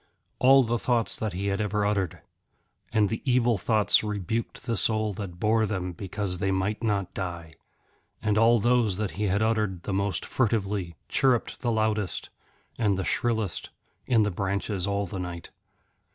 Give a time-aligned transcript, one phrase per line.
[0.39, 2.21] All the thoughts that he had ever uttered!
[2.91, 7.53] And the evil thoughts rebuked the soul that bore them because they might not die.
[8.19, 12.31] And all those that he had uttered the most furtively, chirrupped the loudest
[12.79, 13.69] and the shrillest
[14.07, 15.51] in the branches all the night.